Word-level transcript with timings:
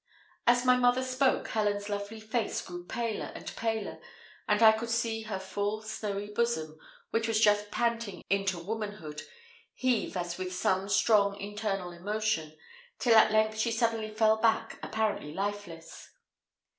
As 0.47 0.65
my 0.65 0.77
mother 0.77 1.03
spoke, 1.03 1.49
Helen's 1.49 1.87
lovely 1.87 2.19
face 2.19 2.63
grew 2.63 2.85
paler 2.87 3.31
and 3.35 3.55
paler, 3.55 3.99
and 4.47 4.63
I 4.63 4.71
could 4.71 4.89
see 4.89 5.21
her 5.21 5.37
full 5.37 5.83
snowy 5.83 6.25
bosom, 6.31 6.79
which 7.11 7.27
was 7.27 7.39
just 7.39 7.69
panting 7.69 8.23
into 8.27 8.57
womanhood, 8.57 9.21
heave 9.75 10.17
as 10.17 10.39
with 10.39 10.55
some 10.55 10.89
strong 10.89 11.39
internal 11.39 11.91
emotion, 11.91 12.57
till 12.97 13.13
at 13.15 13.31
length 13.31 13.59
she 13.59 13.69
suddenly 13.71 14.09
fell 14.09 14.37
back, 14.37 14.79
apparently 14.81 15.35
lifeless. 15.35 16.09